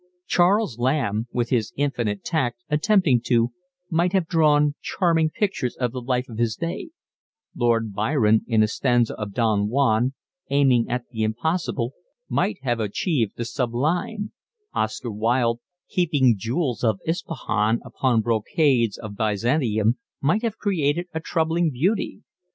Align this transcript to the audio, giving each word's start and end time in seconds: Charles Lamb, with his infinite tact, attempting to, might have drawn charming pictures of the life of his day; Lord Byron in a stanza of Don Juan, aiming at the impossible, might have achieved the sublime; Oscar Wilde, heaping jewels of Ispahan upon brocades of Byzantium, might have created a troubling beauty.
Charles 0.25 0.79
Lamb, 0.79 1.27
with 1.31 1.49
his 1.51 1.73
infinite 1.77 2.23
tact, 2.23 2.63
attempting 2.71 3.21
to, 3.25 3.49
might 3.91 4.13
have 4.13 4.25
drawn 4.25 4.73
charming 4.81 5.29
pictures 5.29 5.75
of 5.77 5.91
the 5.91 6.01
life 6.01 6.27
of 6.27 6.39
his 6.39 6.55
day; 6.55 6.89
Lord 7.55 7.93
Byron 7.93 8.43
in 8.47 8.63
a 8.63 8.67
stanza 8.67 9.13
of 9.13 9.33
Don 9.33 9.69
Juan, 9.69 10.15
aiming 10.49 10.89
at 10.89 11.07
the 11.11 11.21
impossible, 11.21 11.93
might 12.27 12.57
have 12.63 12.79
achieved 12.79 13.33
the 13.37 13.45
sublime; 13.45 14.31
Oscar 14.73 15.11
Wilde, 15.11 15.59
heaping 15.85 16.33
jewels 16.35 16.83
of 16.83 16.99
Ispahan 17.05 17.79
upon 17.85 18.21
brocades 18.21 18.97
of 18.97 19.15
Byzantium, 19.15 19.99
might 20.19 20.41
have 20.41 20.57
created 20.57 21.09
a 21.13 21.19
troubling 21.19 21.69
beauty. 21.69 22.23